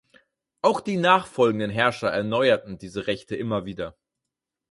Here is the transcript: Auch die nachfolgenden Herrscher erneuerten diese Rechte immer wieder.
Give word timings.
Auch 0.63 0.81
die 0.81 0.97
nachfolgenden 0.97 1.69
Herrscher 1.69 2.07
erneuerten 2.09 2.79
diese 2.79 3.05
Rechte 3.05 3.35
immer 3.35 3.65
wieder. 3.65 3.95